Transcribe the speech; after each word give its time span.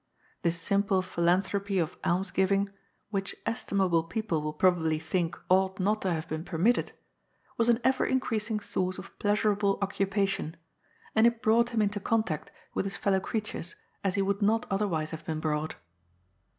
This 0.41 0.59
simple 0.59 1.03
phi 1.03 1.21
lanthropy 1.21 1.79
of 1.79 1.95
alms 2.03 2.31
giving, 2.31 2.71
which 3.11 3.35
estimable 3.45 4.03
people 4.03 4.41
will 4.41 4.51
prob 4.53 4.79
ably 4.79 4.97
think 4.97 5.37
ought 5.47 5.79
not 5.79 6.01
to 6.01 6.11
have 6.11 6.27
been 6.27 6.43
permitted, 6.43 6.93
was 7.55 7.69
an 7.69 7.79
ever 7.83 8.03
increasing 8.03 8.59
source 8.61 8.97
of 8.97 9.15
pleasurable 9.19 9.77
occupation, 9.79 10.57
and 11.13 11.27
it 11.27 11.43
brought 11.43 11.69
him 11.69 11.83
into 11.83 11.99
contact 11.99 12.51
with 12.73 12.85
his 12.85 12.97
fellow 12.97 13.19
creatures 13.19 13.75
as 14.03 14.15
he 14.15 14.23
would 14.23 14.41
not 14.41 14.65
otherwise 14.71 15.11
have 15.11 15.23
been 15.23 15.39
brought. 15.39 15.75